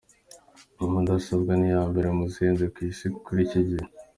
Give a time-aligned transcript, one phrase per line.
[0.77, 3.83] Iyi mudasobwa ni iya mbere mu zihenze ku isi muri iki gihe.